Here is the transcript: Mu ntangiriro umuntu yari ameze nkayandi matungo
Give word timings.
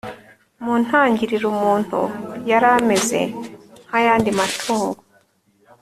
Mu 0.63 0.73
ntangiriro 0.83 1.45
umuntu 1.55 1.99
yari 2.49 2.67
ameze 2.77 3.19
nkayandi 3.87 4.29
matungo 4.39 5.01